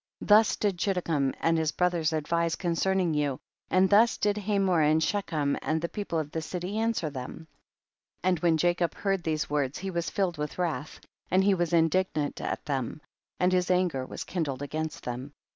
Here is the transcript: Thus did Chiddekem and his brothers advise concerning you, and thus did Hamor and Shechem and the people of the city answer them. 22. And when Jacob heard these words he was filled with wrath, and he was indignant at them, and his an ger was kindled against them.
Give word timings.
Thus 0.21 0.55
did 0.55 0.77
Chiddekem 0.79 1.35
and 1.41 1.59
his 1.59 1.71
brothers 1.71 2.11
advise 2.11 2.55
concerning 2.55 3.13
you, 3.13 3.39
and 3.69 3.87
thus 3.87 4.17
did 4.17 4.35
Hamor 4.35 4.81
and 4.81 5.03
Shechem 5.03 5.59
and 5.61 5.79
the 5.79 5.89
people 5.89 6.17
of 6.17 6.31
the 6.31 6.41
city 6.41 6.79
answer 6.79 7.11
them. 7.11 7.47
22. 8.21 8.21
And 8.23 8.39
when 8.39 8.57
Jacob 8.57 8.95
heard 8.95 9.21
these 9.21 9.47
words 9.47 9.77
he 9.77 9.91
was 9.91 10.09
filled 10.09 10.39
with 10.39 10.57
wrath, 10.57 10.99
and 11.29 11.43
he 11.43 11.53
was 11.53 11.71
indignant 11.71 12.41
at 12.41 12.65
them, 12.65 12.99
and 13.39 13.51
his 13.53 13.69
an 13.69 13.89
ger 13.89 14.03
was 14.07 14.23
kindled 14.23 14.63
against 14.63 15.03
them. 15.03 15.33